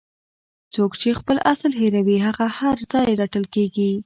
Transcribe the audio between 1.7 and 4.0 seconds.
هیروي هغه هر ځای رټل کیږي.